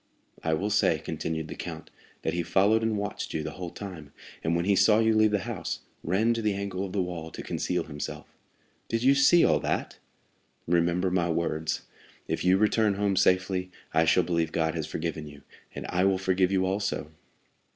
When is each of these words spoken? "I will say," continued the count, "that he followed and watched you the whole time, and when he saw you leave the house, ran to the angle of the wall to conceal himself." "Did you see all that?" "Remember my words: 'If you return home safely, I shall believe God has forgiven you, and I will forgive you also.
"I 0.43 0.55
will 0.55 0.71
say," 0.71 0.97
continued 0.97 1.47
the 1.47 1.53
count, 1.53 1.91
"that 2.23 2.33
he 2.33 2.41
followed 2.41 2.81
and 2.81 2.97
watched 2.97 3.35
you 3.35 3.43
the 3.43 3.51
whole 3.51 3.69
time, 3.69 4.11
and 4.43 4.55
when 4.55 4.65
he 4.65 4.75
saw 4.75 4.97
you 4.97 5.13
leave 5.13 5.29
the 5.29 5.41
house, 5.45 5.81
ran 6.03 6.33
to 6.33 6.41
the 6.41 6.55
angle 6.55 6.83
of 6.83 6.91
the 6.91 7.03
wall 7.03 7.29
to 7.29 7.43
conceal 7.43 7.83
himself." 7.83 8.25
"Did 8.89 9.03
you 9.03 9.13
see 9.13 9.45
all 9.45 9.59
that?" 9.59 9.99
"Remember 10.65 11.11
my 11.11 11.29
words: 11.29 11.83
'If 12.27 12.43
you 12.43 12.57
return 12.57 12.95
home 12.95 13.15
safely, 13.15 13.69
I 13.93 14.05
shall 14.05 14.23
believe 14.23 14.51
God 14.51 14.73
has 14.73 14.87
forgiven 14.87 15.27
you, 15.27 15.43
and 15.75 15.85
I 15.89 16.05
will 16.05 16.17
forgive 16.17 16.51
you 16.51 16.65
also. 16.65 17.11